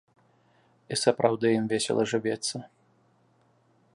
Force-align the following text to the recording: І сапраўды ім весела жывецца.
І 0.95 0.97
сапраўды 1.01 1.47
ім 1.57 1.65
весела 1.75 2.03
жывецца. 2.13 2.57